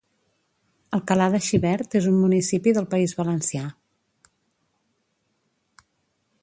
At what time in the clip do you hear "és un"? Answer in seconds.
1.99-2.17